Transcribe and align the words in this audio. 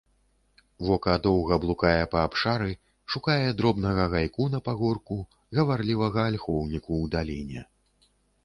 Вока 0.85 1.13
доўга 1.25 1.57
блукае 1.65 2.05
па 2.13 2.23
абшары, 2.29 2.71
шукае 3.15 3.45
дробнага 3.59 4.07
гайку 4.15 4.49
на 4.55 4.63
пагорку, 4.71 5.19
гаварлівага 5.59 6.21
альхоўніку 6.31 6.85
ў 7.03 7.05
даліне. 7.19 7.61